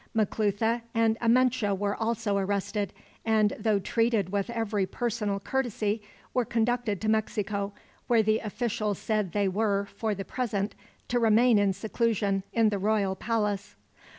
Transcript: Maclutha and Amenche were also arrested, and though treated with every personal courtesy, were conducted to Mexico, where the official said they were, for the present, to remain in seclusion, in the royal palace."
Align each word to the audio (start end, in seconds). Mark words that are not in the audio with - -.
Maclutha 0.15 0.81
and 0.95 1.15
Amenche 1.21 1.77
were 1.77 1.95
also 1.95 2.35
arrested, 2.35 2.91
and 3.23 3.53
though 3.59 3.77
treated 3.77 4.31
with 4.31 4.49
every 4.49 4.87
personal 4.87 5.39
courtesy, 5.39 6.01
were 6.33 6.43
conducted 6.43 6.99
to 7.01 7.07
Mexico, 7.07 7.71
where 8.07 8.23
the 8.23 8.39
official 8.39 8.95
said 8.95 9.31
they 9.31 9.47
were, 9.47 9.85
for 9.85 10.15
the 10.15 10.25
present, 10.25 10.73
to 11.09 11.19
remain 11.19 11.59
in 11.59 11.71
seclusion, 11.71 12.41
in 12.51 12.69
the 12.69 12.79
royal 12.79 13.15
palace." 13.15 13.75